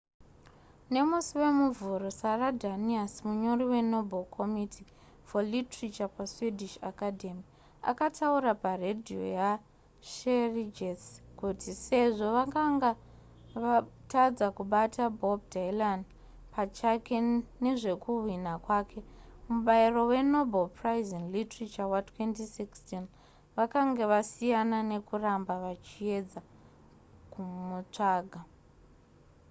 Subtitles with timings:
[0.93, 4.87] nemusi wemuvhuro sara danius munyori wenoble committee
[5.27, 7.43] for literature paswedish academy
[7.91, 11.01] akataura paredhiyo yesveriges
[11.39, 12.91] kuti sezvo vakanga
[13.63, 15.99] vatadza kubata bob dylan
[16.53, 17.17] pachake
[17.63, 18.99] nezvekuhwina kwake
[19.51, 23.05] mubairo wenobel prize in literature wa2016
[23.57, 26.41] vakanga vasiyana nekuramba vachiedza
[27.31, 28.39] kumutsvaga